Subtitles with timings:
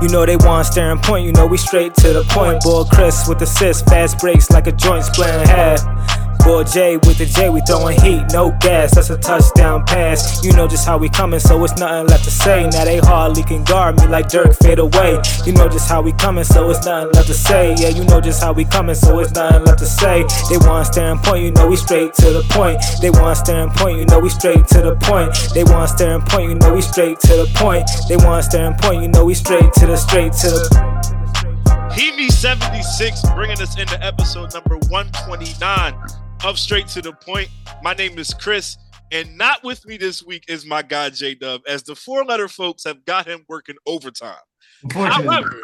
[0.00, 2.62] You know they want staring point, you know we straight to the point.
[2.62, 5.80] Boy Chris with assist, fast breaks like a joint splitting half.
[6.48, 8.94] Boy J with the J, we throwing heat, no gas.
[8.94, 10.42] That's a touchdown pass.
[10.42, 12.66] You know just how we coming, so it's nothing left to say.
[12.72, 15.20] Now they hardly can guard me like Dirk fade away.
[15.44, 17.74] You know just how we coming, so it's nothing left to say.
[17.76, 20.24] Yeah, you know just how we coming, so it's nothing left to say.
[20.48, 22.80] They want staring point, you know we straight to the point.
[23.02, 25.36] They want staring point, you know we straight to the point.
[25.52, 27.84] They want staring point, you know we straight to the point.
[28.08, 30.62] They want staring point, you know we straight to the straight to the.
[31.92, 37.48] Heemy 76 bringing us into episode number 129 of Straight to the Point.
[37.82, 38.76] My name is Chris,
[39.10, 42.48] and not with me this week is my guy J Dub, as the four letter
[42.48, 44.34] folks have got him working overtime.
[44.92, 45.60] However,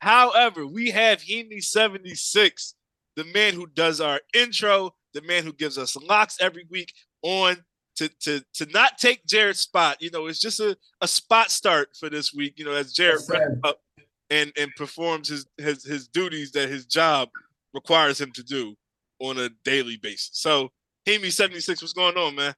[0.00, 2.74] however, we have Heemy 76,
[3.16, 7.56] the man who does our intro, the man who gives us locks every week on
[7.96, 9.96] to to to not take Jared's spot.
[10.00, 13.20] You know, it's just a, a spot start for this week, you know, as Jared
[13.32, 13.80] Yes, up
[14.28, 17.30] and and performs his, his his duties that his job
[17.72, 18.76] requires him to do
[19.20, 20.30] on a daily basis.
[20.32, 20.70] So
[21.06, 22.54] Heemy 76, what's going on, man?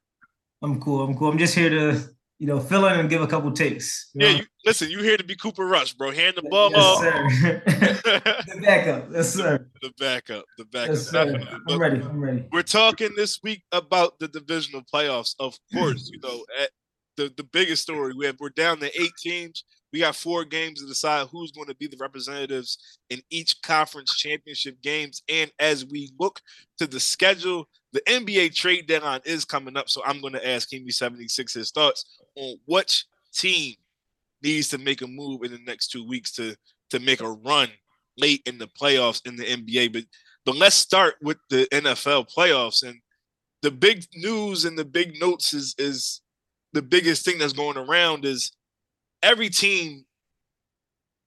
[0.61, 1.03] I'm cool.
[1.03, 1.29] I'm cool.
[1.29, 2.01] I'm just here to,
[2.39, 4.09] you know, fill in and give a couple takes.
[4.13, 6.11] you Yeah, you listen, you here to be Cooper Rush, bro.
[6.11, 7.03] Hand the ball yes, off.
[8.45, 9.07] the backup.
[9.11, 9.67] Yes, sir.
[9.81, 10.95] the backup, the backup.
[10.95, 11.13] Yes.
[11.13, 12.01] I'm ready.
[12.01, 12.45] I'm ready.
[12.51, 15.35] We're talking this week about the divisional playoffs.
[15.39, 16.69] Of course, you know, at
[17.17, 18.13] the, the biggest story.
[18.13, 19.63] We have we're down to eight teams.
[19.93, 24.15] We got four games to decide who's going to be the representatives in each conference
[24.17, 25.21] championship games.
[25.29, 26.41] And as we look
[26.79, 29.89] to the schedule, the NBA trade deadline is coming up.
[29.89, 33.75] So I'm going to ask Heemy 76 his thoughts on which team
[34.41, 36.55] needs to make a move in the next two weeks to
[36.89, 37.69] to make a run
[38.17, 39.93] late in the playoffs in the NBA.
[39.93, 40.05] But
[40.43, 42.99] but let's start with the NFL playoffs and
[43.61, 46.21] the big news and the big notes is is
[46.73, 48.51] the biggest thing that's going around is
[49.23, 50.05] every team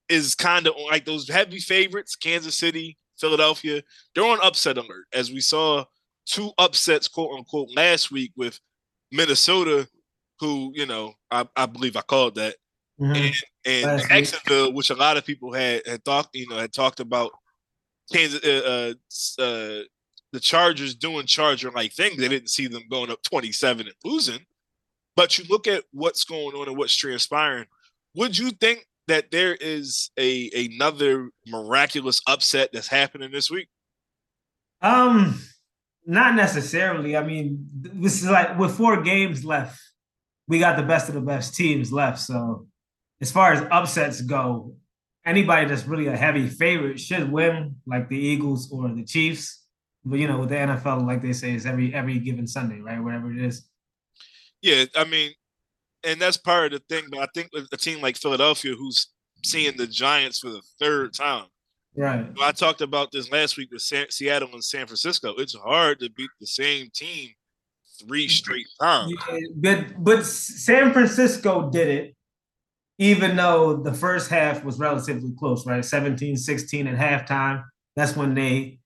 [0.09, 3.83] is kind of like those heavy favorites, Kansas City, Philadelphia,
[4.15, 5.85] they're on upset alert as we saw
[6.27, 8.61] two upsets, quote unquote, last week with
[9.11, 9.89] Minnesota,
[10.39, 12.57] who, you know, I, I believe I called that,
[13.01, 13.35] Mhm.
[13.65, 14.09] and, and.
[14.09, 17.33] Jacksonville, which a lot of people had had thought, you know, had talked about
[18.13, 18.95] Kansas, uh,
[19.39, 19.83] uh, uh,
[20.33, 22.17] the Chargers doing Charger like things.
[22.19, 24.45] They didn't see them going up 27 and losing.
[25.17, 27.67] But you look at what's going on and what's transpiring.
[28.17, 33.69] Would you think that there is a another miraculous upset that's happening this week?
[34.81, 35.41] Um,
[36.07, 37.17] not necessarily.
[37.17, 39.79] I mean, this is like with four games left,
[40.49, 42.19] we got the best of the best teams left.
[42.21, 42.67] So,
[43.21, 44.75] as far as upsets go,
[45.27, 49.65] anybody that's really a heavy favorite should win, like the Eagles or the Chiefs.
[50.07, 53.03] But you know, with the NFL, like they say, it's every every given Sunday, right?
[53.03, 53.69] Whatever it is.
[54.63, 55.33] Yeah, I mean,
[56.05, 57.09] and that's part of the thing.
[57.11, 59.09] But I think with a team like Philadelphia, who's
[59.45, 61.47] seeing the Giants for the third time,
[61.97, 62.27] Right.
[62.43, 65.33] I talked about this last week with San, Seattle and San Francisco.
[65.39, 67.31] It's hard to beat the same team
[68.07, 69.15] three straight times.
[69.31, 72.17] Yeah, but but San Francisco did it,
[72.99, 75.83] even though the first half was relatively close, right?
[75.83, 77.65] 17, 16 at halftime.
[77.95, 78.79] That's when they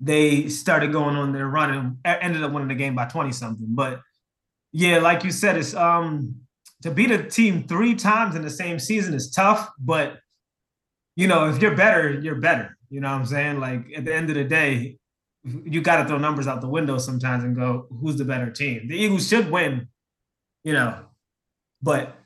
[0.00, 3.66] they started going on their run and ended up winning the game by 20 something.
[3.68, 4.00] But
[4.72, 6.34] yeah, like you said, it's um
[6.82, 10.18] to beat a team three times in the same season is tough, but
[11.16, 12.76] you know, if you're better, you're better.
[12.90, 13.58] You know what I'm saying?
[13.60, 14.98] Like at the end of the day,
[15.44, 18.86] you got to throw numbers out the window sometimes and go, who's the better team?
[18.88, 19.88] The Eagles should win,
[20.64, 21.04] you know,
[21.82, 22.16] but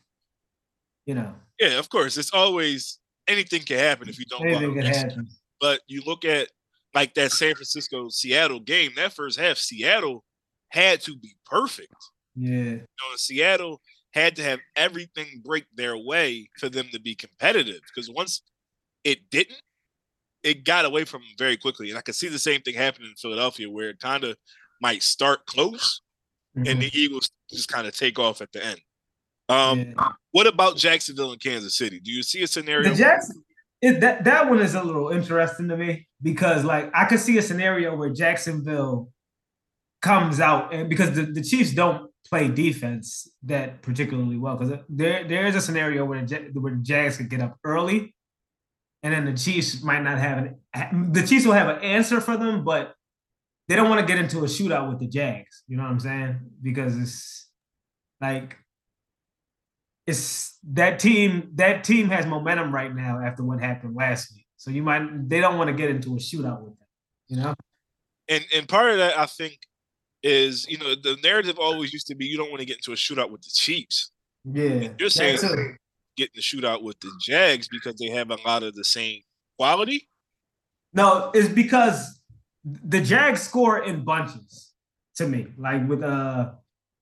[1.07, 2.17] you know, Yeah, of course.
[2.17, 4.47] It's always anything can happen if you don't.
[4.47, 5.11] anything execute.
[5.13, 5.29] happen.
[5.61, 6.49] But you look at
[6.95, 8.93] like that San Francisco Seattle game.
[8.97, 10.25] That first half, Seattle
[10.69, 11.95] had to be perfect.
[12.37, 13.81] Yeah, You know, Seattle
[14.13, 17.81] had to have everything break their way for them to be competitive.
[17.87, 18.43] Because once
[19.05, 19.61] it didn't,
[20.43, 21.89] it got away from them very quickly.
[21.91, 24.37] And I could see the same thing happening in Philadelphia, where it kind of
[24.81, 26.03] might start close
[26.55, 26.81] and Mhm.
[26.81, 28.81] the Eagles just kind of take off at the end.
[29.49, 30.09] Um, Yeah.
[30.33, 31.99] What about Jacksonville and Kansas City?
[32.01, 32.91] Do you see a scenario?
[32.91, 33.43] the Jackson
[33.81, 37.39] it, that that one is a little interesting to me because like I could see
[37.39, 39.11] a scenario where Jacksonville
[40.03, 45.29] comes out and because the, the Chiefs don't play defense that particularly well because there
[45.29, 48.15] there is a scenario where the, where Jags could get up early
[49.03, 52.39] and then the Chiefs might not have an the Chiefs will have an answer for
[52.39, 52.95] them but
[53.69, 56.01] they don't want to get into a shootout with the Jags you know what I'm
[56.01, 57.51] saying because it's
[58.23, 58.57] like
[60.07, 64.47] it's that team that team has momentum right now after what happened last week.
[64.57, 66.89] So you might they don't want to get into a shootout with them,
[67.29, 67.55] you know?
[68.29, 69.59] and and part of that I think
[70.23, 72.93] is you know the narrative always used to be you don't want to get into
[72.93, 74.11] a shootout with the Chiefs.
[74.45, 74.89] Yeah.
[74.99, 75.75] You're saying- that too.
[76.17, 79.21] get in the shootout with the Jags because they have a lot of the same
[79.59, 80.09] quality?
[80.93, 82.21] No, it's because
[82.65, 84.73] the Jags score in bunches
[85.17, 85.47] to me.
[85.59, 86.53] Like with uh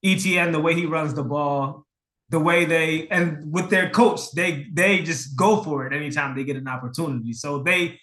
[0.05, 1.87] ETN, the way he runs the ball,
[2.31, 6.45] the way they and with their coach, they they just go for it anytime they
[6.45, 7.33] get an opportunity.
[7.33, 7.99] So they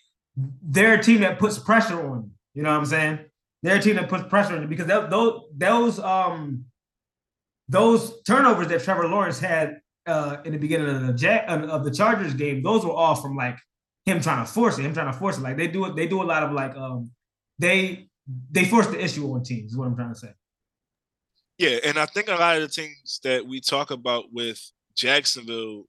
[0.61, 2.31] they're a team that puts pressure on you.
[2.53, 3.19] You know what I'm saying?
[3.63, 6.65] They're a team that puts pressure on you because those those um
[7.67, 11.91] those turnovers that Trevor Lawrence had uh, in the beginning of the Jack of the
[11.91, 13.57] Chargers game, those were all from like
[14.05, 15.41] him trying to force it, him trying to force it.
[15.41, 17.11] Like they do it, they do a lot of like um
[17.59, 18.07] they
[18.51, 20.33] they force the issue on teams, is what I'm trying to say.
[21.57, 24.61] Yeah, and I think a lot of the things that we talk about with
[24.95, 25.85] Jacksonville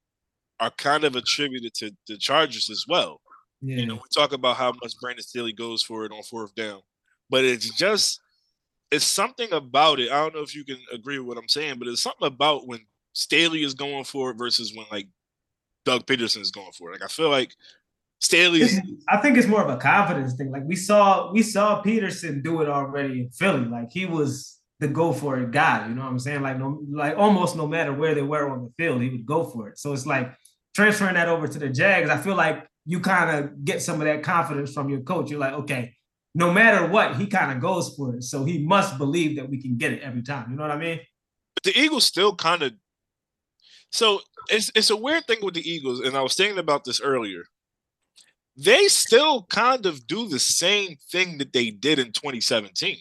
[0.61, 3.21] are kind of attributed to the Chargers as well.
[3.61, 3.77] Yeah.
[3.77, 6.81] You know, we talk about how much Brandon Staley goes for it on fourth down,
[7.31, 8.21] but it's just
[8.91, 10.11] it's something about it.
[10.11, 12.67] I don't know if you can agree with what I'm saying, but it's something about
[12.67, 12.81] when
[13.13, 15.09] Staley is going for it versus when like
[15.85, 16.93] Doug Pederson is going for it.
[16.95, 17.55] Like I feel like
[18.21, 18.63] Staley.
[19.09, 20.51] I think it's more of a confidence thing.
[20.51, 23.65] Like we saw, we saw Pederson do it already in Philly.
[23.65, 25.89] Like he was the go for it guy.
[25.89, 26.43] You know what I'm saying?
[26.43, 29.45] Like no, like almost no matter where they were on the field, he would go
[29.45, 29.79] for it.
[29.79, 30.33] So it's like
[30.75, 32.11] transferring that over to the Jags.
[32.11, 35.31] I feel like you kind of get some of that confidence from your coach.
[35.31, 35.95] You're like, okay,
[36.39, 38.23] no matter what, he kind of goes for it.
[38.23, 40.49] So he must believe that we can get it every time.
[40.49, 41.01] You know what I mean?
[41.57, 42.75] But the Eagles still kind of.
[43.91, 47.01] So it's it's a weird thing with the Eagles, and I was thinking about this
[47.01, 47.43] earlier.
[48.57, 52.99] They still kind of do the same thing that they did in 2017.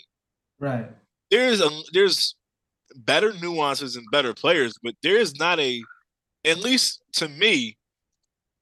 [0.60, 0.90] Right.
[1.30, 2.36] There's a there's
[2.96, 5.84] better nuances and better players, but there is not a,
[6.44, 7.78] at least to me,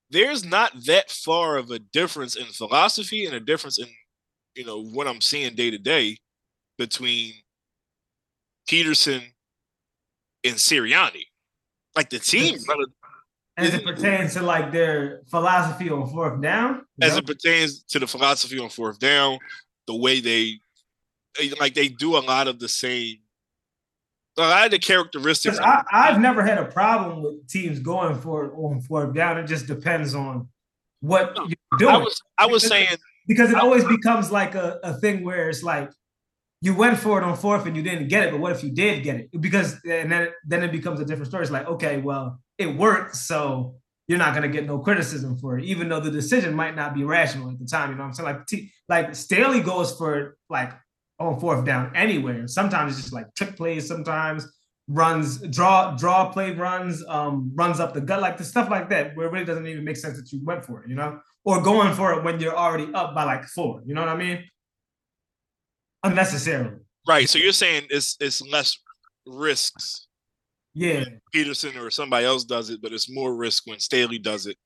[0.10, 3.88] there's not that far of a difference in philosophy and a difference in
[4.56, 6.18] you know what I'm seeing day to day
[6.78, 7.34] between
[8.68, 9.22] Pederson
[10.44, 11.24] and Sirianni.
[11.96, 12.58] Like the team,
[13.58, 16.86] as it pertains to like their philosophy on fourth down.
[17.02, 17.20] As know?
[17.20, 19.40] it pertains to the philosophy on fourth down,
[19.88, 20.60] the way they
[21.40, 23.18] eh, like they do a lot of the same.
[24.38, 25.58] A lot of the characteristics.
[25.60, 29.38] I, have never had a problem with teams going for on fourth down.
[29.38, 30.50] It just depends on
[31.00, 31.96] what no, you're doing.
[31.96, 32.98] I was, I was saying
[33.28, 35.90] because it always becomes like a, a thing where it's like
[36.62, 38.72] you went for it on fourth and you didn't get it, but what if you
[38.72, 39.42] did get it?
[39.42, 41.44] Because and then then it becomes a different story.
[41.44, 43.76] It's like, okay, well, it worked, so
[44.08, 47.04] you're not gonna get no criticism for it, even though the decision might not be
[47.04, 47.92] rational at the time.
[47.92, 48.30] You know what I'm saying?
[48.30, 50.72] Like T, like Staley goes for like
[51.20, 52.48] on fourth down anywhere.
[52.48, 54.48] Sometimes it's just like trick plays, sometimes
[54.88, 59.16] runs, draw, draw play runs, um, runs up the gut, like the stuff like that,
[59.16, 61.20] where it really doesn't even make sense that you went for it, you know?
[61.46, 63.82] Or going for it when you're already up by like four.
[63.86, 64.44] You know what I mean?
[66.04, 66.78] Unnecessarily.
[67.08, 67.30] Right.
[67.30, 68.78] So you're saying it's it's less
[69.28, 70.08] risks.
[70.74, 71.06] Yeah.
[71.34, 74.58] Pederson or somebody else does it, but it's more risk when Staley does it.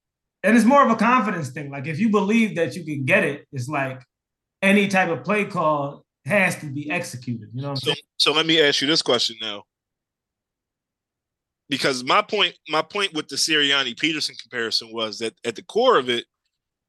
[0.43, 1.69] And it's more of a confidence thing.
[1.69, 4.01] Like if you believe that you can get it, it's like
[4.61, 7.49] any type of play call has to be executed.
[7.53, 7.97] You know what I'm so, saying?
[8.17, 9.63] So let me ask you this question now.
[11.67, 15.99] Because my point, my point with the Sirianni Pederson comparison was that at the core
[15.99, 16.25] of it,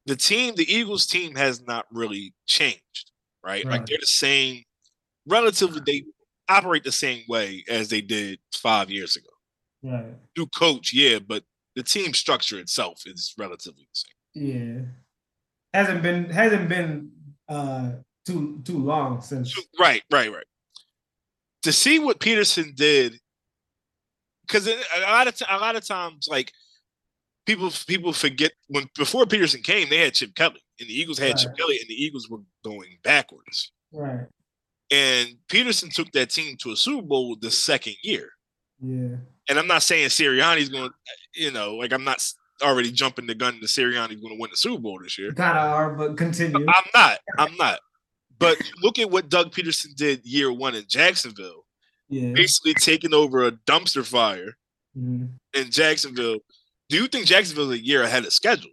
[0.05, 3.11] the team, the Eagles team has not really changed,
[3.43, 3.63] right?
[3.65, 3.79] right?
[3.79, 4.63] Like they're the same,
[5.27, 6.03] relatively, they
[6.49, 9.29] operate the same way as they did five years ago.
[9.83, 10.13] Right.
[10.37, 11.43] New coach, yeah, but
[11.75, 14.13] the team structure itself is relatively the same.
[14.33, 14.81] Yeah.
[15.73, 17.11] Hasn't been hasn't been
[17.47, 17.91] uh
[18.25, 20.45] too too long since right, right, right.
[21.63, 23.19] To see what Pederson did,
[24.45, 26.51] because a lot of t- a lot of times, like
[27.45, 31.29] people people forget when before Pederson came, they had Chip Kelly, and the Eagles had
[31.29, 31.37] right.
[31.37, 33.71] Chip Kelly, and the Eagles were going backwards.
[33.93, 34.27] Right.
[34.91, 38.29] And Pederson took that team to a Super Bowl the second year.
[38.81, 39.15] Yeah.
[39.49, 42.25] And I'm not saying Sirianni's going to, you know, like I'm not
[42.61, 45.31] already jumping the gun that Sirianni's going to win the Super Bowl this year.
[45.31, 46.57] Kind of are, but continue.
[46.57, 47.19] I'm not.
[47.37, 47.79] I'm not.
[48.37, 51.65] But look at what Doug Pederson did year one in Jacksonville.
[52.09, 52.33] Yeah.
[52.33, 54.57] Basically taking over a dumpster fire
[54.97, 55.27] mm-hmm.
[55.53, 56.39] in Jacksonville
[56.91, 58.71] do you think Jacksonville's a year ahead of schedule?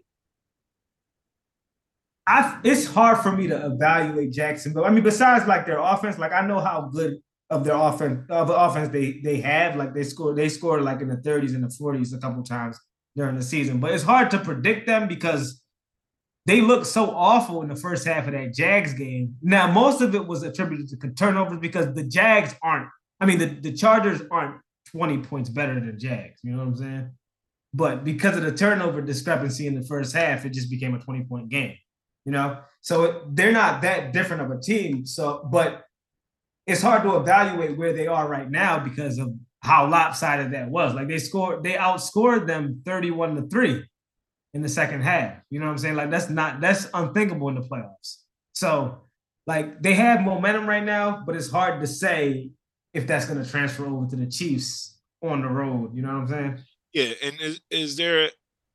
[2.27, 4.85] I it's hard for me to evaluate Jacksonville.
[4.85, 8.49] I mean, besides like their offense, like I know how good of their offense of
[8.49, 9.77] the offense they they have.
[9.77, 12.79] Like they scored they scored like in the 30s and the 40s a couple times
[13.17, 13.79] during the season.
[13.79, 15.63] But it's hard to predict them because
[16.45, 19.37] they look so awful in the first half of that Jags game.
[19.43, 22.89] Now, most of it was attributed to turnovers because the Jags aren't,
[23.21, 24.57] I mean, the, the Chargers aren't
[24.91, 26.41] 20 points better than Jags.
[26.43, 27.11] You know what I'm saying?
[27.79, 31.23] But because of the turnover discrepancy in the first half, it just became a 20
[31.27, 31.77] point game,
[32.25, 32.59] you know?
[32.81, 35.07] So they're not that different of a team.
[35.07, 35.85] So, but
[36.67, 39.33] it's hard to evaluate where they are right now because of
[39.63, 40.93] how lopsided that was.
[40.93, 43.85] Like they scored, they outscored them 31 to 3
[44.55, 45.37] in the second half.
[45.49, 45.95] You know what I'm saying?
[45.95, 48.23] Like that's not that's unthinkable in the playoffs.
[48.55, 49.03] So
[49.47, 52.51] like they have momentum right now, but it's hard to say
[52.93, 55.95] if that's going to transfer over to the Chiefs on the road.
[55.95, 56.59] You know what I'm saying?
[56.93, 58.31] Yeah, and is, is there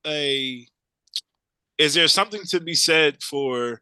[0.06, 0.68] a
[1.78, 3.82] is there something to be said for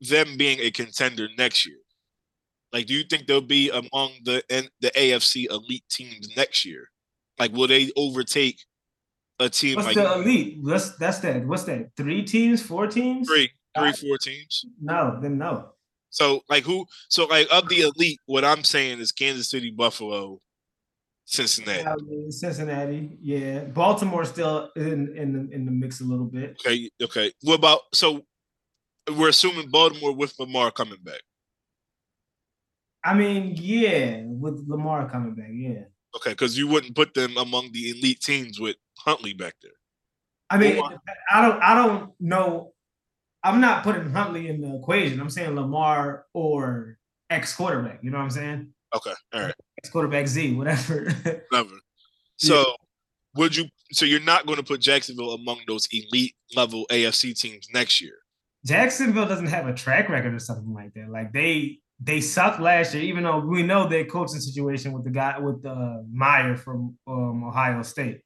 [0.00, 1.78] them being a contender next year?
[2.72, 4.42] Like, do you think they'll be among the
[4.80, 6.90] the AFC elite teams next year?
[7.38, 8.60] Like, will they overtake
[9.40, 10.58] a team What's like the elite?
[10.60, 11.46] What's that's that?
[11.46, 11.90] What's that?
[11.96, 12.62] Three teams?
[12.62, 13.26] Four teams?
[13.26, 14.64] three, three, Uh, four teams?
[14.80, 15.70] No, then no.
[16.10, 16.86] So, like, who?
[17.08, 20.40] So, like, of the elite, what I'm saying is Kansas City, Buffalo,
[21.30, 22.30] Cincinnati.
[22.30, 23.64] Cincinnati, yeah.
[23.64, 26.56] Baltimore still in in the, in the mix a little bit.
[26.64, 27.30] Okay, okay.
[27.42, 28.22] What about so?
[29.14, 31.20] We're assuming Baltimore with Lamar coming back.
[33.04, 35.84] I mean, yeah, with Lamar coming back, yeah.
[36.16, 39.72] Okay, because you wouldn't put them among the elite teams with Huntley back there.
[40.48, 41.02] I mean, Lamar.
[41.30, 42.72] I don't I don't know.
[43.44, 45.20] I'm not putting Huntley in the equation.
[45.20, 46.96] I'm saying Lamar or
[47.28, 48.00] ex quarterback.
[48.02, 48.72] You know what I'm saying?
[48.96, 49.54] Okay, all right,
[49.90, 51.12] quarterback Z, whatever.
[51.52, 51.70] never.
[52.36, 52.64] So,
[53.34, 53.66] would you?
[53.92, 58.14] So you're not going to put Jacksonville among those elite level AFC teams next year?
[58.66, 61.08] Jacksonville doesn't have a track record or something like that.
[61.10, 65.10] Like they they sucked last year, even though we know their coaching situation with the
[65.10, 68.20] guy with uh, Meyer from um, Ohio State.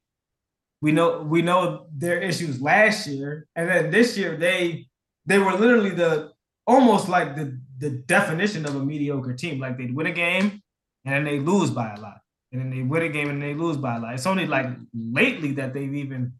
[0.81, 4.87] We know we know their issues last year, and then this year they
[5.25, 6.31] they were literally the
[6.67, 9.59] almost like the the definition of a mediocre team.
[9.59, 10.62] Like they'd win a game
[11.05, 13.53] and then they lose by a lot, and then they win a game and they
[13.53, 14.13] lose by a lot.
[14.13, 16.33] It's only like lately that they've even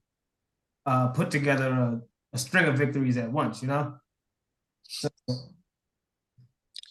[0.86, 2.02] uh, put together a,
[2.34, 3.62] a string of victories at once.
[3.62, 3.96] You know.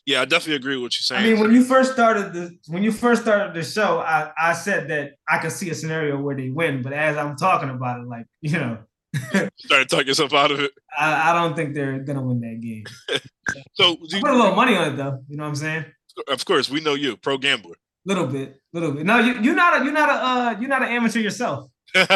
[0.04, 1.22] Yeah, I definitely agree with what you're saying.
[1.22, 4.52] I mean, when you first started the when you first started the show, I, I
[4.52, 8.00] said that I could see a scenario where they win, but as I'm talking about
[8.00, 8.78] it, like you know,
[9.14, 10.72] you started talking yourself out of it.
[10.98, 12.84] I, I don't think they're gonna win that game.
[13.74, 15.18] So, you, put a little money on it though.
[15.28, 15.84] You know what I'm saying?
[16.28, 17.76] Of course, we know you, pro gambler.
[18.04, 19.06] Little bit, little bit.
[19.06, 21.70] No, you you're not a you're not a uh, you're not an amateur yourself.
[21.94, 22.06] When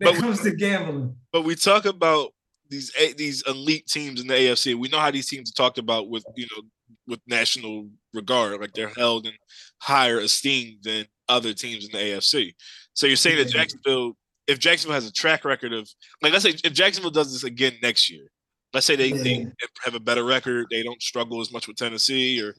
[0.00, 2.32] But it we- comes to gambling, but we talk about
[2.68, 4.74] these a- these elite teams in the AFC.
[4.74, 6.62] We know how these teams are talked about with you know
[7.06, 9.32] with national regard, like they're held in
[9.78, 12.54] higher esteem than other teams in the AFC.
[12.94, 14.16] So you're saying that Jacksonville,
[14.46, 15.88] if Jacksonville has a track record of
[16.22, 18.26] like, let's say if Jacksonville does this again next year,
[18.72, 19.46] let's say they, they
[19.84, 22.54] have a better record, they don't struggle as much with Tennessee or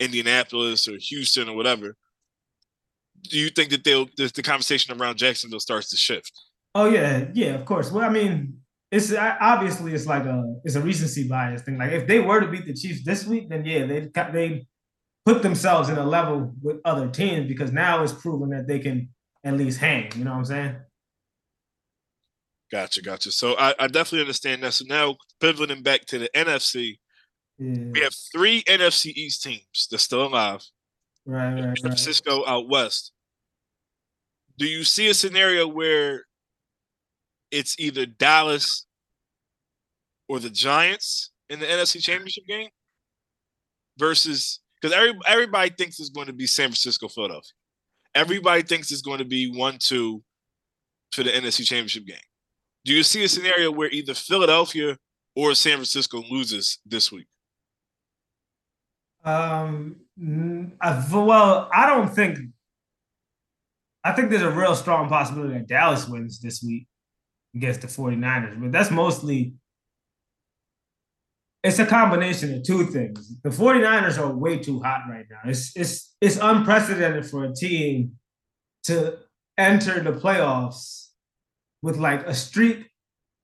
[0.00, 1.96] Indianapolis or Houston or whatever.
[3.22, 6.32] Do you think that they'll the, the conversation around Jacksonville starts to shift?
[6.74, 7.90] oh yeah, yeah, of course.
[7.90, 8.58] Well, I mean,
[8.90, 11.78] it's obviously it's like a it's a recency bias thing.
[11.78, 14.66] Like if they were to beat the Chiefs this week, then yeah, they they
[15.24, 19.10] put themselves in a level with other teams because now it's proven that they can
[19.44, 20.10] at least hang.
[20.16, 20.76] You know what I'm saying?
[22.72, 23.32] Gotcha, gotcha.
[23.32, 24.74] So I, I definitely understand that.
[24.74, 26.98] So now pivoting back to the NFC,
[27.60, 27.90] Yeah.
[27.92, 30.62] we have three NFC East teams that's still alive.
[31.26, 31.78] Right, right, San right.
[31.78, 33.12] Francisco out west.
[34.58, 36.24] Do you see a scenario where
[37.50, 38.86] it's either Dallas
[40.28, 42.70] or the Giants in the NFC Championship game
[43.98, 47.52] versus because every, everybody thinks it's going to be San Francisco, Philadelphia.
[48.14, 50.22] Everybody thinks it's going to be one two
[51.12, 52.16] for the NFC Championship game.
[52.86, 54.96] Do you see a scenario where either Philadelphia
[55.36, 57.26] or San Francisco loses this week?
[59.24, 62.38] Um, mm, I, well, I don't think.
[64.02, 66.86] I think there's a real strong possibility that Dallas wins this week
[67.54, 69.54] against the 49ers, but that's mostly.
[71.62, 73.36] It's a combination of two things.
[73.42, 75.40] The 49ers are way too hot right now.
[75.44, 78.12] It's it's it's unprecedented for a team
[78.84, 79.18] to
[79.58, 81.08] enter the playoffs
[81.82, 82.90] with like a streak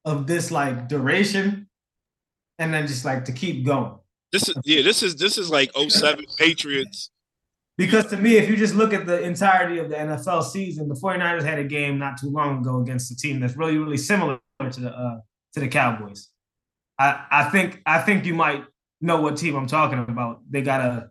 [0.07, 1.69] of this like duration
[2.59, 3.99] and then just like to keep going.
[4.33, 7.11] This is yeah, this is this is like 07 Patriots.
[7.79, 10.95] Because to me, if you just look at the entirety of the NFL season, the
[10.95, 14.39] 49ers had a game not too long ago against a team that's really, really similar
[14.71, 15.19] to the uh,
[15.55, 16.29] to the Cowboys.
[16.99, 18.65] I, I think I think you might
[19.01, 20.41] know what team I'm talking about.
[20.49, 21.11] They got a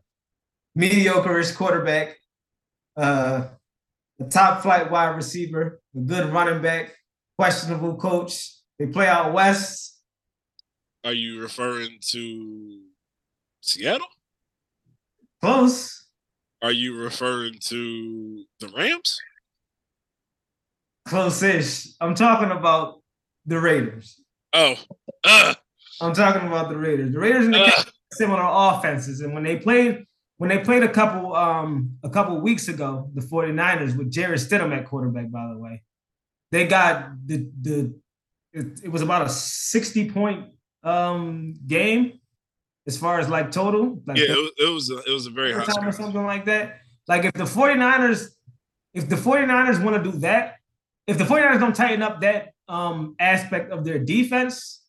[0.74, 2.18] mediocre-ish quarterback,
[2.98, 3.48] uh,
[4.20, 6.96] a top flight wide receiver, a good running back,
[7.38, 8.54] questionable coach.
[8.80, 10.00] They play out west.
[11.04, 12.75] Are you referring to
[13.66, 14.08] Seattle?
[15.42, 16.06] Close.
[16.62, 19.20] Are you referring to the Rams?
[21.08, 21.88] Close-ish.
[22.00, 23.02] I'm talking about
[23.46, 24.22] the Raiders.
[24.54, 24.76] Oh,
[25.24, 25.54] uh,
[26.02, 27.12] I'm talking about the Raiders.
[27.12, 30.06] The Raiders and the uh, similar offenses, and when they played
[30.38, 34.76] when they played a couple um a couple weeks ago, the 49ers with Jarrett Stidham
[34.76, 35.84] at quarterback, by the way,
[36.52, 37.94] they got the the
[38.54, 40.46] it, it was about a 60 point
[40.84, 42.20] um game
[42.88, 44.02] as far as like total.
[44.06, 46.46] Like yeah, it, it was a, it was a very high time or something like
[46.46, 46.80] that.
[47.08, 48.28] Like if the 49ers
[48.94, 50.56] if the 49ers want to do that,
[51.06, 54.82] if the 49ers don't tighten up that um aspect of their defense,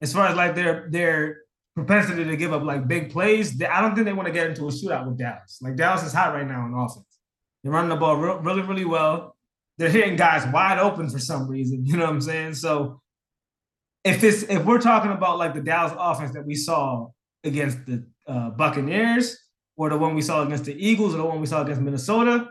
[0.00, 1.42] as far as like their their
[1.74, 4.48] propensity to give up like big plays, they, I don't think they want to get
[4.48, 5.58] into a shootout with Dallas.
[5.60, 7.06] Like Dallas is hot right now on offense.
[7.62, 9.36] They're running the ball re- really, really well.
[9.78, 11.84] They're hitting guys wide open for some reason.
[11.86, 12.54] You know what I'm saying?
[12.54, 13.00] So
[14.04, 17.08] if it's if we're talking about like the Dallas offense that we saw
[17.44, 19.36] against the uh, Buccaneers
[19.76, 22.48] or the one we saw against the Eagles or the one we saw against Minnesota,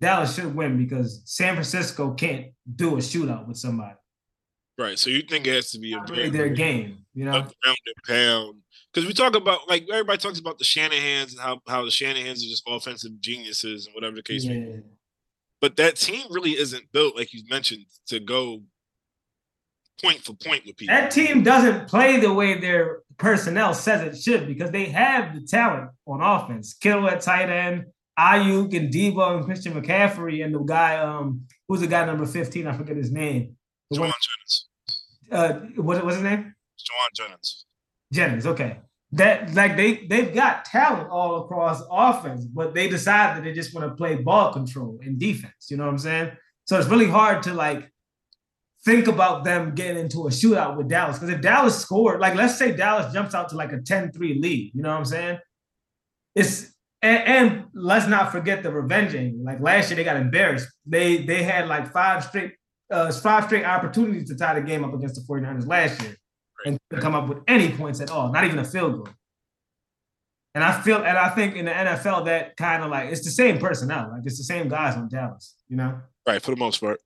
[0.00, 3.96] Dallas should win because San Francisco can't do a shootout with somebody.
[4.78, 4.98] Right.
[4.98, 8.06] So you think it has to be a really their game, you know, pound and
[8.06, 8.58] pound.
[8.92, 12.44] Because we talk about like everybody talks about the Shanahan's and how how the Shanahan's
[12.44, 14.52] are just offensive geniuses and whatever the case yeah.
[14.52, 14.82] may be.
[15.60, 18.62] But that team really isn't built, like you mentioned, to go
[20.02, 20.94] point for point with people.
[20.94, 25.42] That team doesn't play the way their personnel says it should because they have the
[25.46, 26.74] talent on offense.
[26.74, 27.86] Kittle at tight end,
[28.18, 32.66] Aiyuk and Deebo and Christian McCaffrey and the guy, um, who's the guy number 15?
[32.66, 33.56] I forget his name.
[33.92, 34.66] Jauan Jennings.
[35.30, 36.54] Uh, what, what's his name?
[36.78, 37.64] Jauan Jennings.
[38.12, 38.78] Jennings, okay.
[39.12, 43.74] That like they they've got talent all across offense, but they decide that they just
[43.74, 45.70] want to play ball control and defense.
[45.70, 46.32] You know what I'm saying?
[46.66, 47.90] So it's really hard to like
[48.84, 51.18] think about them getting into a shootout with Dallas.
[51.18, 54.72] Because if Dallas scored, like let's say Dallas jumps out to like a 10-3 lead,
[54.74, 55.38] you know what I'm saying?
[56.34, 59.44] It's and, and, let's not forget the revenge revenging.
[59.44, 60.68] Like last year, they got embarrassed.
[60.84, 62.54] They they had like five straight
[62.90, 66.16] uh, five straight opportunities to tie the game up against the 49ers last year
[66.66, 69.08] and come up with any points at all, not even a field goal.
[70.54, 73.30] And I feel, and I think in the NFL, that kind of like it's the
[73.30, 76.00] same personnel, like it's the same guys on Dallas, you know?
[76.26, 77.00] Right, for the most part.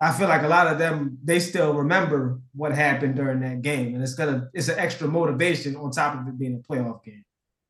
[0.00, 3.94] I feel like a lot of them they still remember what happened during that game,
[3.94, 7.24] and it's gonna it's an extra motivation on top of it being a playoff game.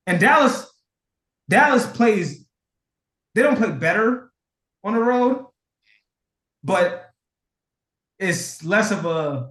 [0.06, 0.66] And Dallas,
[1.48, 2.46] Dallas plays,
[3.34, 4.30] they don't play better
[4.84, 5.46] on the road,
[6.62, 7.10] but
[8.18, 9.50] it's less of a.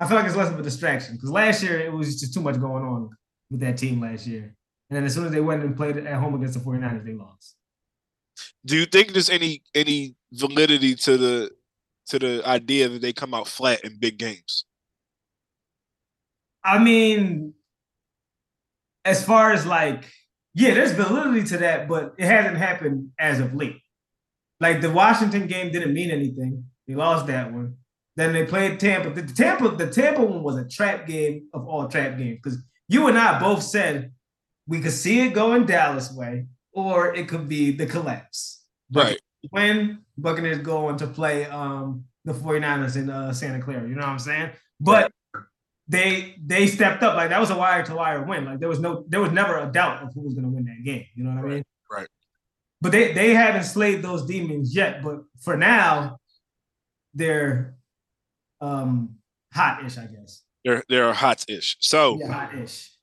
[0.00, 2.40] I feel like it's less of a distraction because last year it was just too
[2.40, 3.10] much going on
[3.50, 4.54] with that team last year,
[4.88, 7.12] and then as soon as they went and played at home against the 49ers, they
[7.12, 7.56] lost.
[8.64, 11.50] Do you think there's any any validity to the
[12.06, 14.64] to the idea that they come out flat in big games?
[16.64, 17.54] I mean,
[19.04, 20.10] as far as like,
[20.54, 23.76] yeah, there's validity to that, but it hasn't happened as of late.
[24.60, 26.64] Like the Washington game didn't mean anything.
[26.86, 27.76] They lost that one.
[28.16, 29.10] Then they played Tampa.
[29.10, 33.08] The Tampa, the Tampa one was a trap game of all trap games because you
[33.08, 34.12] and I both said
[34.66, 38.64] we could see it going Dallas way, or it could be the collapse.
[38.92, 43.88] Right when Buccaneers go on to play um, the 49ers in uh, Santa Clara.
[43.88, 44.50] You know what I'm saying?
[44.80, 45.12] But
[45.86, 47.16] they they stepped up.
[47.16, 48.44] Like that was a wire to wire win.
[48.44, 50.64] Like there was no there was never a doubt of who was going to win
[50.64, 51.06] that game.
[51.14, 51.64] You know what I mean?
[51.90, 52.08] Right.
[52.80, 55.02] But they they haven't slayed those demons yet.
[55.02, 56.18] But for now,
[57.12, 57.76] they're
[58.60, 59.16] um
[59.52, 60.42] hot-ish, I guess.
[60.64, 61.76] They're they're hot-ish.
[61.80, 62.94] So yeah, hot-ish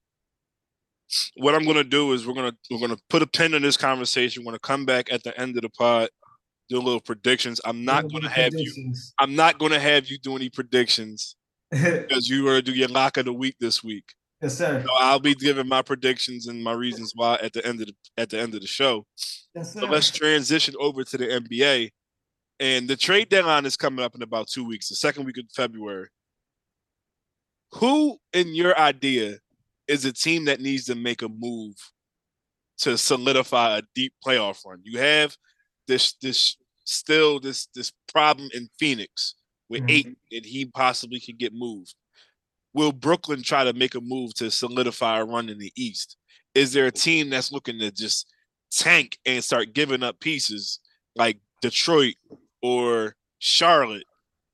[1.35, 4.43] what I'm gonna do is we're gonna we're gonna put a pin in this conversation.
[4.43, 6.09] We're gonna come back at the end of the pod,
[6.71, 7.61] do a little predictions.
[7.65, 8.93] I'm not gonna have you.
[9.19, 11.35] I'm not gonna have you do any predictions
[11.71, 14.13] because you were to do your lock of the week this week.
[14.41, 14.81] Yes, sir.
[14.83, 17.93] So I'll be giving my predictions and my reasons why at the end of the
[18.17, 19.05] at the end of the show.
[19.53, 19.81] Yes, sir.
[19.81, 21.91] So let's transition over to the NBA.
[22.59, 25.45] And the trade deadline is coming up in about two weeks, the second week of
[25.55, 26.07] February.
[27.75, 29.37] Who, in your idea,
[29.87, 31.75] is a team that needs to make a move
[32.79, 34.79] to solidify a deep playoff run.
[34.83, 35.35] You have
[35.87, 39.35] this this still this this problem in Phoenix
[39.69, 39.89] with mm-hmm.
[39.89, 41.95] Ayton and he possibly could get moved.
[42.73, 46.17] Will Brooklyn try to make a move to solidify a run in the East?
[46.55, 48.27] Is there a team that's looking to just
[48.71, 50.79] tank and start giving up pieces
[51.15, 52.15] like Detroit
[52.61, 54.05] or Charlotte?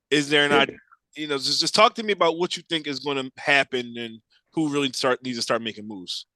[0.09, 0.69] Is there not.
[1.15, 3.95] You know, just, just talk to me about what you think is going to happen
[3.97, 4.19] and
[4.53, 6.27] who really start needs to start making moves?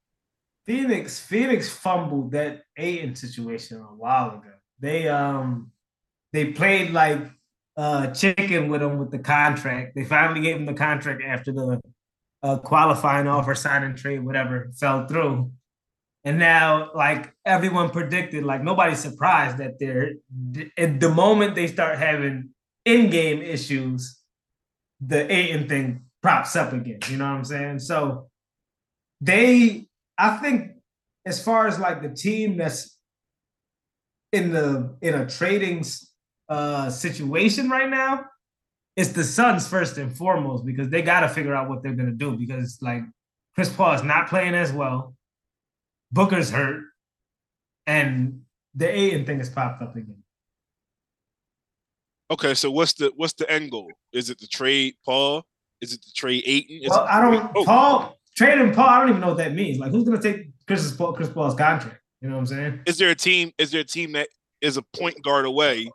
[0.64, 4.52] Phoenix, Phoenix fumbled that Ayton situation a while ago.
[4.78, 5.70] They um
[6.32, 7.20] they played like
[7.76, 9.94] uh chicken with him with the contract.
[9.94, 11.80] They finally gave him the contract after the
[12.42, 15.52] uh, qualifying offer, sign and trade, whatever fell through.
[16.24, 20.12] And now, like everyone predicted, like nobody's surprised that they're
[20.76, 22.50] at the moment they start having
[22.84, 24.18] in-game issues,
[25.00, 27.00] the Ayton thing props up again.
[27.08, 27.78] You know what I'm saying?
[27.80, 28.28] So
[29.20, 30.72] they, I think
[31.26, 32.96] as far as like the team that's
[34.32, 35.84] in the in a trading
[36.52, 38.26] uh situation right now,
[38.96, 42.10] it's the Suns first and foremost because they got to figure out what they're gonna
[42.10, 43.02] do because like
[43.54, 45.14] Chris Paul is not playing as well,
[46.10, 46.82] Booker's hurt,
[47.86, 48.42] and
[48.74, 50.22] the Ayton thing has popped up again.
[52.30, 53.90] Okay, so what's the what's the end goal?
[54.12, 55.44] Is it the trade Paul?
[55.80, 56.80] Is it the trade Ayton?
[56.82, 57.64] Is well, I don't oh.
[57.64, 58.88] Paul trading Paul.
[58.88, 59.78] I don't even know what that means.
[59.78, 62.00] Like, who's gonna take Chris Paul, Chris Paul's contract?
[62.20, 62.80] You know what I'm saying?
[62.86, 63.52] Is there a team?
[63.58, 64.28] Is there a team that
[64.60, 65.90] is a point guard away?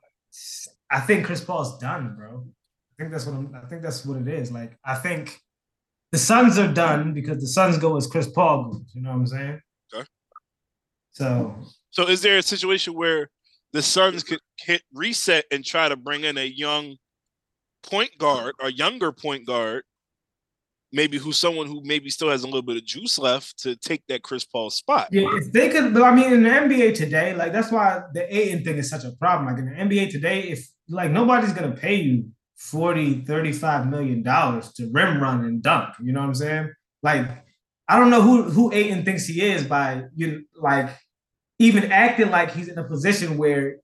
[0.89, 2.45] I think Chris Paul's done, bro.
[2.93, 4.51] I think that's what I'm, I think that's what it is.
[4.51, 5.39] Like, I think
[6.11, 8.91] the Suns are done because the Suns go as Chris Paul goes.
[8.93, 9.61] You know what I'm saying?
[9.93, 10.05] Okay.
[11.11, 11.55] So,
[11.91, 13.29] so is there a situation where
[13.73, 16.95] the Suns could hit reset and try to bring in a young
[17.83, 19.83] point guard, a younger point guard,
[20.91, 24.05] maybe who's someone who maybe still has a little bit of juice left to take
[24.07, 25.09] that Chris Paul spot.
[25.11, 28.35] Yeah, if they could, but I mean, in the NBA today, like that's why the
[28.35, 29.47] Ayton thing is such a problem.
[29.47, 34.71] Like in the NBA today, if like nobody's gonna pay you 40, 35 million dollars
[34.73, 36.71] to rim run and dunk, you know what I'm saying?
[37.03, 37.27] Like,
[37.87, 40.89] I don't know who who Ayton thinks he is by you like
[41.59, 43.77] even acting like he's in a position where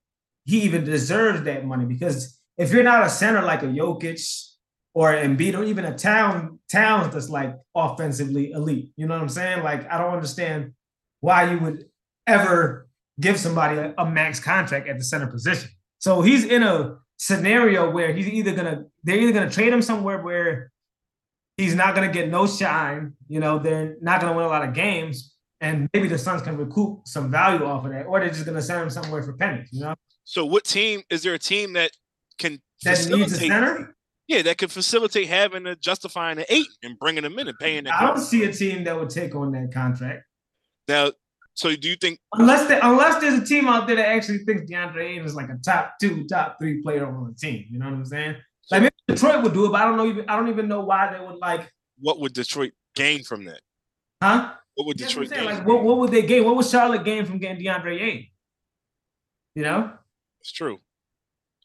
[0.44, 1.84] he even deserves that money.
[1.84, 4.53] Because if you're not a center like a Jokic
[4.94, 9.28] or Embiid or even a town towns that's like offensively elite, you know what I'm
[9.28, 9.62] saying?
[9.62, 10.72] Like I don't understand
[11.20, 11.84] why you would
[12.26, 12.88] ever
[13.20, 15.70] give somebody a, a max contract at the center position.
[15.98, 20.22] So he's in a scenario where he's either gonna they're either gonna trade him somewhere
[20.22, 20.70] where
[21.56, 24.74] he's not gonna get no shine, you know, they're not gonna win a lot of
[24.74, 28.44] games, and maybe the Suns can recoup some value off of that, or they're just
[28.44, 29.68] going to send him somewhere for pennies.
[29.72, 29.94] You know.
[30.24, 31.34] So, what team is there?
[31.34, 31.92] A team that
[32.38, 33.93] can that needs a center?
[34.26, 37.86] Yeah, that could facilitate having a justifying an Ayton and bringing them in and paying.
[37.86, 40.24] I don't see a team that would take on that contract.
[40.88, 41.12] Now,
[41.54, 44.70] so do you think unless they, unless there's a team out there that actually thinks
[44.70, 47.66] DeAndre Ayton is like a top two, top three player on the team?
[47.70, 48.36] You know what I'm saying?
[48.70, 50.06] Like maybe Detroit would do it, but I don't know.
[50.06, 51.70] Even I don't even know why they would like.
[52.00, 53.60] What would Detroit gain from that?
[54.22, 54.54] Huh?
[54.74, 55.44] What would Detroit gain?
[55.44, 56.44] Like, what, what would they gain?
[56.44, 58.26] What would Charlotte gain from getting DeAndre Ayton?
[59.54, 59.92] You know,
[60.40, 60.80] it's true.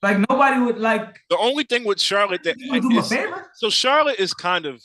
[0.02, 1.20] Like nobody would like.
[1.30, 3.52] The only thing with Charlotte that do is, a favor.
[3.56, 4.82] So Charlotte is kind of.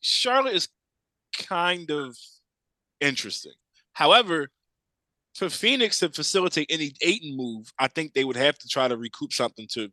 [0.00, 0.68] Charlotte is
[1.36, 2.16] kind of
[3.00, 3.52] interesting.
[3.92, 4.48] However,
[5.34, 8.96] for Phoenix to facilitate any Ayton move, I think they would have to try to
[8.96, 9.90] recoup something to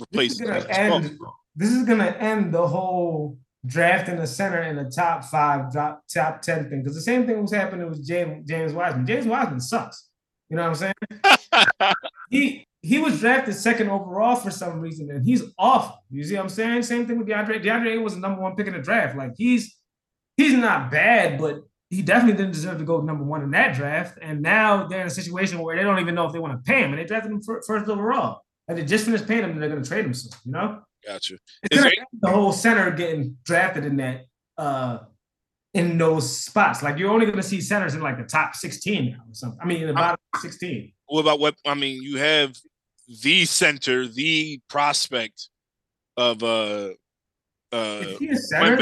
[0.00, 0.38] replace.
[0.38, 1.18] This is gonna end.
[1.56, 6.42] This is gonna end the whole drafting a center in the top five, top top
[6.42, 6.82] ten thing.
[6.82, 9.06] Because the same thing was happening with James James Wiseman.
[9.06, 10.08] James Wiseman sucks.
[10.50, 10.94] You know what I'm
[11.80, 11.94] saying?
[12.30, 16.02] he he was drafted second overall for some reason, and he's awful.
[16.10, 16.82] You see what I'm saying?
[16.84, 17.62] Same thing with DeAndre.
[17.62, 19.14] DeAndre was the number one pick in the draft.
[19.14, 19.76] Like he's
[20.38, 24.18] he's not bad, but he definitely didn't deserve to go number one in that draft.
[24.22, 26.72] And now they're in a situation where they don't even know if they want to
[26.72, 28.40] pay him, and they drafted him first overall.
[28.68, 30.32] And they just finished paying him, and they're going to trade him soon.
[30.46, 30.80] You know?
[31.06, 31.36] Gotcha.
[31.64, 34.22] It's the whole center getting drafted in that
[34.56, 35.00] uh
[35.74, 36.82] in those spots.
[36.82, 39.60] Like you're only going to see centers in like the top 16 now or something.
[39.62, 40.92] I mean, in the bottom 16.
[41.06, 41.54] What about what?
[41.66, 42.54] I mean, you have
[43.22, 45.48] the center, the prospect
[46.16, 46.90] of uh
[47.72, 48.78] uh Is he a center,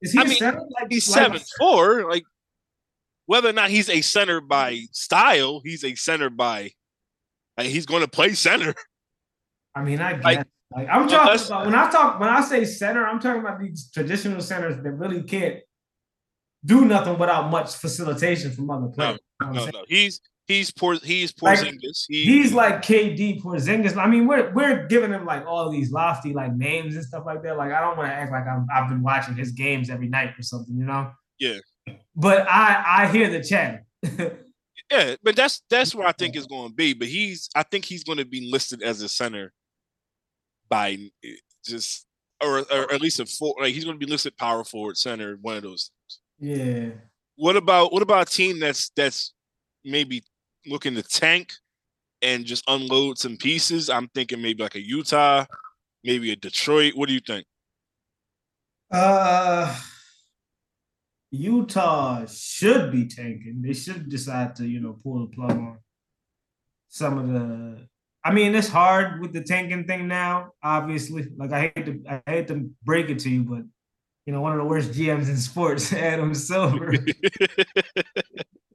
[0.00, 0.60] Is he I a mean, center?
[0.60, 2.08] Like he's like- seven four.
[2.10, 2.24] Like
[3.26, 6.70] whether or not he's a center by style, he's a center by.
[7.58, 8.72] Like, he's going to play center.
[9.74, 10.24] I mean, I guess.
[10.24, 13.40] Like- Like, I'm talking Unless- about when I talk when I say center, I'm talking
[13.40, 15.60] about these traditional centers that really can't
[16.64, 19.18] do nothing without much facilitation from other players.
[19.40, 20.96] You know No, no, he's he's poor.
[20.96, 22.06] He's Like, Porzingis.
[22.08, 23.96] He, He's like KD Porzingis.
[23.96, 27.42] I mean, we're we're giving him like all these lofty like names and stuff like
[27.44, 27.56] that.
[27.56, 30.34] Like, I don't want to act like I'm, I've been watching his games every night
[30.38, 31.12] or something, you know?
[31.38, 31.58] Yeah.
[32.16, 33.84] But I I hear the chat.
[34.90, 36.94] yeah, but that's that's where I think it's going to be.
[36.94, 39.52] But he's I think he's going to be listed as a center
[40.68, 40.98] by
[41.64, 42.06] just
[42.42, 43.54] or, or at least a four.
[43.60, 45.90] Like he's going to be listed power forward, center, one of those.
[46.40, 46.90] yeah.
[47.36, 49.32] What about what about a team that's that's
[49.84, 50.24] maybe
[50.66, 51.52] looking to tank
[52.22, 53.90] and just unload some pieces?
[53.90, 55.44] I'm thinking maybe like a Utah,
[56.04, 56.94] maybe a Detroit.
[56.94, 57.46] What do you think?
[58.90, 59.78] Uh
[61.30, 63.60] Utah should be tanking.
[63.60, 65.78] They should decide to, you know, pull the plug on
[66.88, 67.86] some of the
[68.24, 71.28] I mean, it's hard with the tanking thing now, obviously.
[71.36, 73.62] Like I hate to I hate to break it to you, but
[74.26, 76.92] you know, one of the worst GMs in sports, Adam Silver,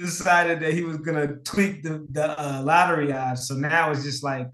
[0.00, 3.46] decided that he was gonna tweak the the uh, lottery odds.
[3.46, 4.48] So now it's just like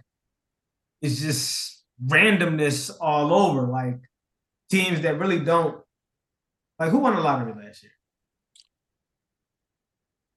[1.03, 3.67] it's just randomness all over.
[3.67, 3.99] Like
[4.71, 5.81] teams that really don't
[6.79, 7.93] like who won the lottery last year?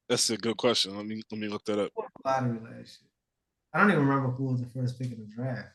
[0.08, 0.96] That's a good question.
[0.96, 1.92] Let me let me look that up.
[2.26, 3.10] Lottery last year.
[3.74, 5.70] I don't even remember who was the first pick in the draft.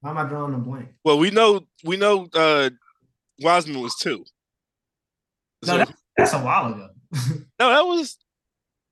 [0.00, 0.90] Why am I drawing a blank?
[1.04, 2.70] Well, we know we know uh
[3.40, 4.24] Wiseman was two.
[5.66, 6.88] No, So- that, that's a while ago.
[7.58, 8.18] no, that was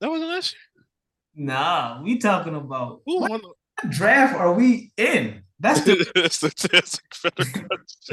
[0.03, 1.47] that wasn't last year.
[1.47, 3.41] nah, we talking about Who what won?
[3.89, 5.43] draft are we in?
[5.61, 7.01] That's the, that's, the, that's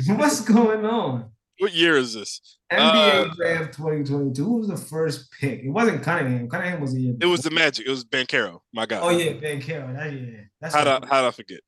[0.08, 1.32] a what's going on.
[1.58, 2.58] What year is this?
[2.72, 4.44] NBA Uh, draft 2022.
[4.44, 5.62] Who was the first pick?
[5.64, 6.48] It wasn't Cunningham.
[6.48, 7.16] Cunningham was a year.
[7.20, 7.50] It was the.
[7.52, 7.86] Magic.
[7.88, 8.60] It was Banchero.
[8.72, 9.02] My God.
[9.04, 9.94] Oh yeah, Banchero.
[9.94, 11.60] That, yeah, that's How I, how would I forget?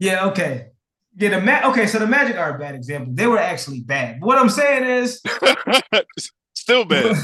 [0.00, 0.70] Yeah, okay.
[1.16, 3.12] Yeah, the Ma- okay, so the Magic are a bad example.
[3.14, 4.20] They were actually bad.
[4.20, 5.22] But what I'm saying is,
[6.54, 7.16] Still bad.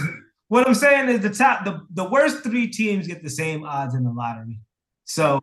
[0.48, 3.94] What I'm saying is the top, the, the worst three teams get the same odds
[3.94, 4.60] in the lottery.
[5.04, 5.40] So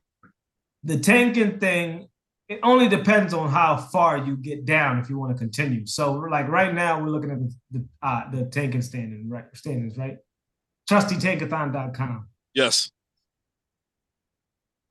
[0.83, 2.07] the tanking thing,
[2.49, 5.85] it only depends on how far you get down if you want to continue.
[5.85, 9.45] So like right now, we're looking at the the, uh, the tanking standing, right?
[9.53, 10.17] Standings, right?
[10.89, 12.27] TrustyTankathon.com.
[12.53, 12.89] Yes.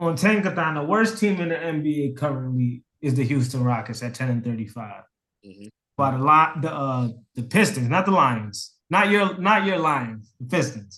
[0.00, 4.30] On Tankathon, the worst team in the NBA currently is the Houston Rockets at 10
[4.30, 5.04] and 35.
[5.46, 5.68] Mhm.
[5.96, 10.24] By the li- the uh the Pistons, not the Lions, not your not your Lions,
[10.40, 10.94] the Pistons,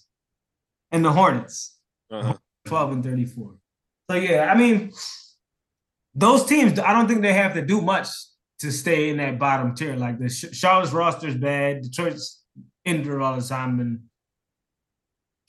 [0.92, 1.56] and the Hornets,
[2.10, 2.36] Uh-huh.
[2.66, 3.54] 12 and 34.
[4.10, 4.92] So yeah, I mean,
[6.14, 8.08] those teams, I don't think they have to do much
[8.62, 9.96] to stay in that bottom tier.
[9.96, 12.42] Like the Ch- Charlotte's roster's bad, Detroit's
[12.84, 13.92] injured all the time, and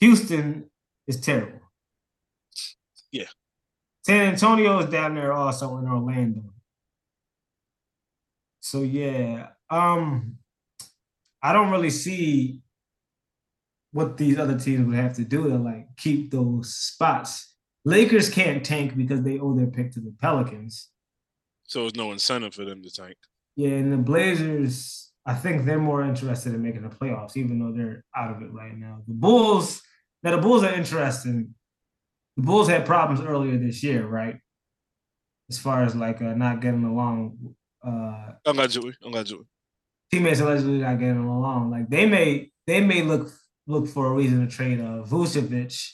[0.00, 0.70] Houston
[1.06, 1.60] is terrible.
[3.12, 3.30] Yeah.
[4.06, 6.42] San Antonio is down there also in Orlando.
[8.60, 10.38] So yeah, um,
[11.42, 12.62] I don't really see
[13.92, 17.54] what these other teams would have to do to like keep those spots.
[17.84, 20.90] Lakers can't tank because they owe their pick to the Pelicans.
[21.64, 23.16] So there's no incentive for them to tank.
[23.56, 27.72] Yeah, and the Blazers, I think they're more interested in making the playoffs, even though
[27.72, 29.02] they're out of it right now.
[29.06, 29.82] The Bulls,
[30.22, 31.54] now the Bulls are interesting.
[32.36, 34.36] The Bulls had problems earlier this year, right?
[35.48, 37.54] As far as like uh, not getting along,
[37.86, 38.94] uh, Allegedly.
[39.02, 39.46] Allegedly.
[40.12, 41.70] Teammates allegedly not getting along.
[41.70, 43.30] Like they may they may look
[43.66, 45.92] look for a reason to trade uh, Vucevic,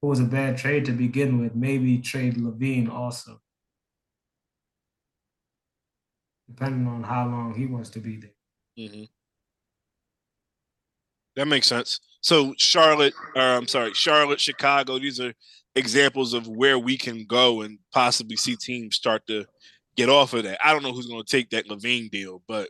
[0.00, 1.54] who was a bad trade to begin with.
[1.54, 3.40] Maybe trade LaVine also,
[6.48, 8.88] depending on how long he wants to be there.
[8.88, 9.04] hmm
[11.34, 12.00] That makes sense.
[12.20, 15.34] So Charlotte, or I'm sorry, Charlotte, Chicago, these are
[15.74, 19.44] examples of where we can go and possibly see teams start to
[19.96, 20.58] get off of that.
[20.64, 22.68] I don't know who's going to take that LaVine deal, but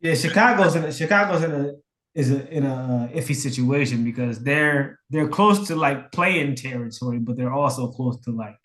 [0.00, 1.72] Yeah, Chicago's in a, Chicago's in a
[2.14, 7.18] is a, in a uh, iffy situation because they're they're close to like playing territory,
[7.18, 8.56] but they're also close to like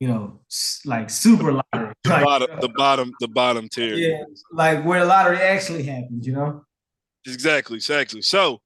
[0.00, 0.40] you know
[0.84, 1.92] like super lottery.
[2.04, 3.94] the Like, bottom, the bottom, the bottom tier.
[3.94, 6.64] yeah, like where the lottery actually happens, you know.
[7.26, 8.22] Exactly, exactly.
[8.22, 8.60] So,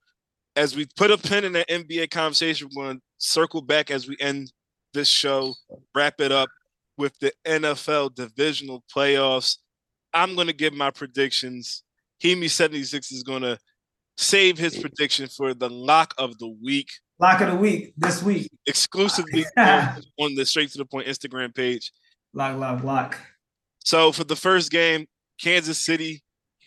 [0.57, 4.09] as we put a pin in that NBA conversation, we're going to circle back as
[4.09, 4.53] we end
[4.93, 5.55] this show,
[5.95, 6.49] wrap it up
[6.97, 9.59] with the NFL divisional playoffs.
[10.15, 11.83] I'm going to give my predictions.
[12.23, 13.59] Heemy 76 is going to
[14.17, 18.51] save his prediction for the lock of the week, Lock of the week this week.
[18.67, 21.93] exclusively on, on the Straight to the Point Instagram page.
[22.33, 23.19] Lock, lock, lock.
[23.85, 25.07] So, for the first game,
[25.41, 26.23] Kansas City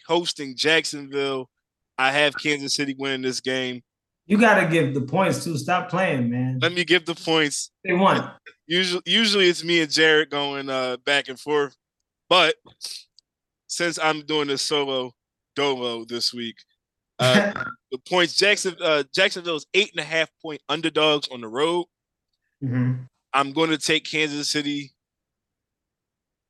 [0.08, 1.50] hosting Jacksonville.
[1.98, 3.82] I have Kansas City winning this game.
[4.28, 5.58] You gotta give the points too.
[5.58, 6.60] Stop playing, man.
[6.62, 7.72] Let me give the points.
[7.84, 8.30] They won.
[8.68, 11.76] Usually, usually it's me and Jared going uh, back and forth,
[12.30, 12.56] but
[13.78, 15.14] since I'm doing this solo
[15.56, 16.56] dolo this week,
[17.20, 17.52] uh,
[17.92, 21.86] the points Jackson uh, Jacksonville's eight and a half point underdogs on the road.
[22.64, 23.08] Mhm.
[23.34, 24.94] I'm going to take Kansas City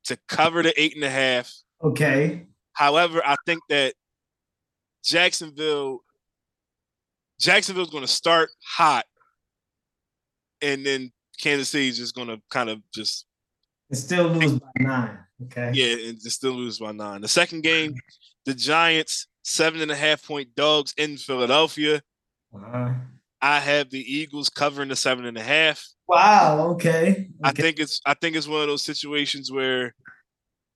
[0.05, 1.53] to cover the eight and a half.
[1.83, 2.45] Okay.
[2.71, 3.93] However, I think that
[5.03, 5.99] Jacksonville
[7.41, 9.05] Jacksonville's going to start hot,
[10.61, 11.11] and then
[11.41, 13.25] Kansas City is just going to kind of just
[13.89, 15.17] And still lose by nine.
[15.45, 15.71] Okay.
[15.73, 17.21] Yeah, and still lose by nine.
[17.21, 17.95] The second game,
[18.45, 22.01] the Giants seven and a half point dogs in Philadelphia.
[22.53, 22.93] Uh-huh.
[23.41, 25.85] I have the Eagles covering the seven and a half.
[26.07, 26.69] Wow.
[26.71, 27.29] Okay.
[27.43, 29.93] I think it's I think it's one of those situations where,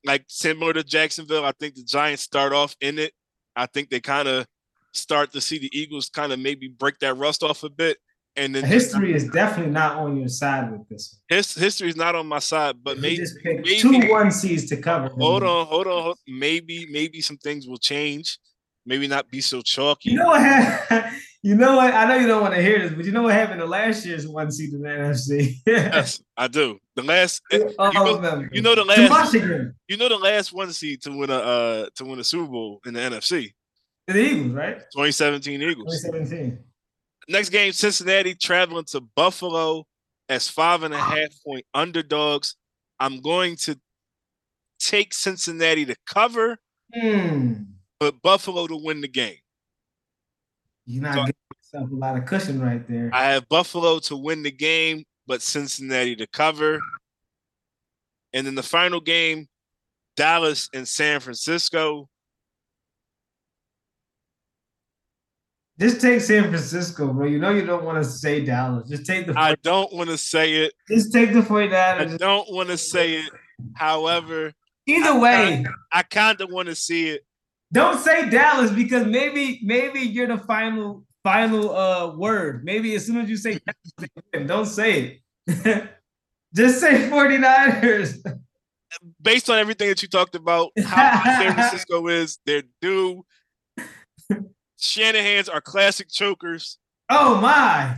[0.05, 3.13] like similar to Jacksonville, I think the Giants start off in it.
[3.55, 4.45] I think they kind of
[4.93, 7.97] start to see the Eagles kind of maybe break that rust off a bit,
[8.35, 12.15] and then History is definitely not on your side with this his history is not
[12.15, 12.95] on my side, but.
[12.97, 15.09] You maybe maybe- two one seeds to cover.
[15.09, 18.37] hold on, hold on, hold- maybe maybe some things will change.
[18.85, 20.09] Maybe not be so chalky.
[20.11, 21.15] You know what happened?
[21.43, 21.91] You know what?
[21.91, 24.05] I know you don't want to hear this, but you know what happened to last
[24.05, 25.55] year's one seed in the NFC?
[25.65, 26.77] Yes, I do.
[26.95, 27.41] The last,
[27.79, 31.35] All know- you know the last, you know the last one seed to win a
[31.37, 33.53] uh, to win a Super Bowl in the NFC,
[34.07, 34.77] The Eagles, right?
[34.93, 36.03] 2017 Eagles.
[36.03, 36.59] 2017.
[37.31, 39.85] Next game, Cincinnati traveling to Buffalo
[40.27, 42.57] as five and a half point underdogs.
[42.99, 43.79] I'm going to
[44.79, 46.57] take Cincinnati to cover,
[46.93, 47.53] Hmm.
[48.01, 49.37] but Buffalo to win the game.
[50.85, 53.09] You're not So- giving yourself a lot of cushion right there.
[53.13, 56.81] I have Buffalo to win the game, but Cincinnati to cover.
[58.33, 59.47] And then the final game,
[60.17, 62.09] Dallas and San Francisco.
[65.81, 67.25] Just take San Francisco, bro.
[67.25, 68.87] You know you don't want to say Dallas.
[68.87, 70.73] Just take the I don't want to say it.
[70.87, 72.13] just take the I 49ers.
[72.13, 73.31] I don't want to say it.
[73.75, 74.53] However,
[74.87, 77.21] Either way, I kind of want to see it.
[77.73, 82.63] don't say Dallas because maybe maybe you're the final final uh word.
[82.63, 85.89] Maybe as soon as you say Dallas, don't say it.
[86.55, 88.23] Just say 49ers.
[89.21, 93.25] Based on everything that you talked about, how San Francisco is, they're due.
[94.81, 96.77] Shanahan's are classic chokers.
[97.09, 97.97] Oh my.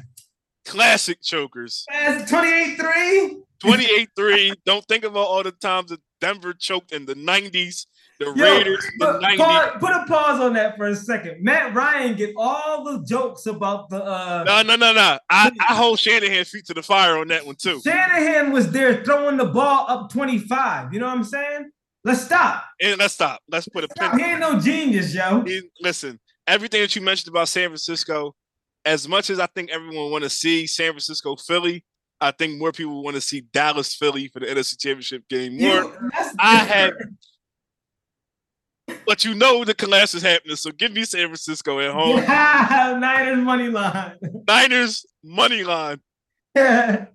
[0.66, 1.86] Classic chokers.
[1.94, 3.42] 28-3.
[3.60, 4.54] 28 3.
[4.66, 7.86] Don't think about all the times that Denver choked in the 90s,
[8.20, 9.38] the Yo, Raiders, the Put, 90s.
[9.38, 11.42] pause- put a pause on that for a second.
[11.44, 15.18] Matt Ryan get all the jokes about the uh No, no, no, no.
[15.30, 17.82] I, I hold Shanahan's feet to the fire on that one, too.
[17.82, 20.94] Shanahan was there throwing the ball up 25.
[20.94, 21.72] You know what I'm saying?
[22.06, 22.66] Let's stop.
[22.82, 23.40] And let's stop.
[23.50, 24.12] Let's put a Stop.
[24.12, 24.20] pin.
[24.20, 25.42] He ain't no genius, yo.
[25.44, 28.36] in- Listen, everything that you mentioned about San Francisco,
[28.86, 31.84] as much as I think everyone want to see San Francisco, Philly,
[32.22, 35.92] I think more people want to see Dallas, Philly for the NFC Championship game more.
[36.12, 36.94] That's I have-
[39.06, 42.18] But you know the collapse is happening, so give me San Francisco at home.
[42.18, 44.18] Yeah, Niners money line.
[44.48, 46.00] Niners money line.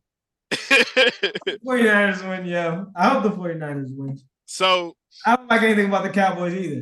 [0.53, 2.87] 49ers win, yo.
[2.97, 4.19] I hope the 49ers win.
[4.47, 6.81] so I don't like anything about the Cowboys either.